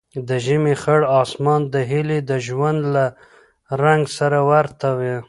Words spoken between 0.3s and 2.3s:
ژمي خړ اسمان د هیلې